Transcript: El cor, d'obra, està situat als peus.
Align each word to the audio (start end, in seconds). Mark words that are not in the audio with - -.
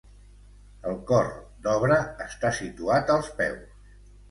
El 0.91 0.97
cor, 1.11 1.29
d'obra, 1.67 1.99
està 2.27 2.53
situat 2.63 3.15
als 3.19 3.33
peus. 3.45 3.89